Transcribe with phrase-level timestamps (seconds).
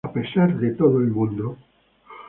[0.07, 1.45] A pesar de todo mundo.